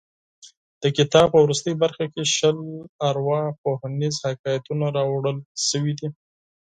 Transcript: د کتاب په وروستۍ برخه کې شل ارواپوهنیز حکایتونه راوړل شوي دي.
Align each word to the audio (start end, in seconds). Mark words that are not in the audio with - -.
د 0.81 0.83
کتاب 0.97 1.27
په 1.31 1.37
وروستۍ 1.43 1.73
برخه 1.83 2.05
کې 2.13 2.23
شل 2.35 2.57
ارواپوهنیز 3.09 4.15
حکایتونه 4.25 4.85
راوړل 4.97 5.37
شوي 5.67 5.93
دي. 5.99 6.09